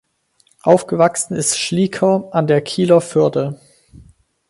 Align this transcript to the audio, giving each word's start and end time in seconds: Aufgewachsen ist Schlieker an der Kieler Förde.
Aufgewachsen 0.63 1.35
ist 1.35 1.59
Schlieker 1.59 2.29
an 2.31 2.47
der 2.47 2.61
Kieler 2.63 3.01
Förde. 3.01 3.59